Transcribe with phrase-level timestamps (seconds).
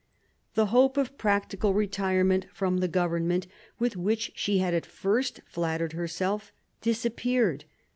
[0.55, 3.45] The hope of practical retirement from the government,
[3.77, 7.65] with which she had at first flattered herself, disappeared.